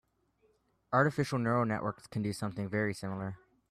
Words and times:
Artificial 0.91 1.37
neural 1.37 1.63
networks 1.63 2.07
can 2.07 2.23
do 2.23 2.33
something 2.33 2.67
very 2.67 2.91
similar. 2.95 3.37